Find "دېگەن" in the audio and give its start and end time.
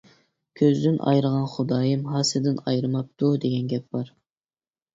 3.47-3.71